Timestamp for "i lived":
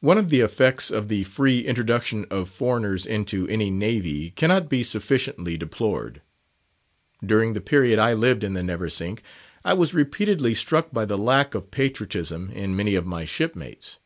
7.98-8.44